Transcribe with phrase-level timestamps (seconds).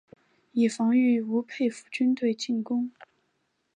[0.53, 2.89] 以防御吴佩孚军队进攻。